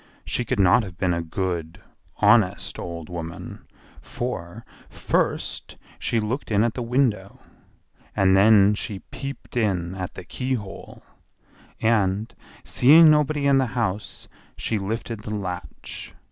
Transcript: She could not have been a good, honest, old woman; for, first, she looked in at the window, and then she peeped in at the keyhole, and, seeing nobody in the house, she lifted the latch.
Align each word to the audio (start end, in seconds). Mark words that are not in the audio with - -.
She 0.25 0.43
could 0.45 0.59
not 0.59 0.81
have 0.81 0.97
been 0.97 1.13
a 1.13 1.21
good, 1.21 1.79
honest, 2.17 2.79
old 2.79 3.07
woman; 3.07 3.67
for, 4.01 4.65
first, 4.89 5.77
she 5.99 6.19
looked 6.19 6.49
in 6.49 6.63
at 6.63 6.73
the 6.73 6.81
window, 6.81 7.39
and 8.15 8.35
then 8.35 8.73
she 8.73 9.03
peeped 9.11 9.55
in 9.55 9.93
at 9.93 10.15
the 10.15 10.23
keyhole, 10.23 11.03
and, 11.79 12.33
seeing 12.63 13.11
nobody 13.11 13.45
in 13.45 13.59
the 13.59 13.67
house, 13.77 14.27
she 14.57 14.79
lifted 14.79 15.19
the 15.21 15.35
latch. 15.35 16.15